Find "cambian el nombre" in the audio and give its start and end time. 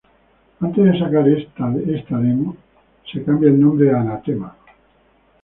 3.23-3.91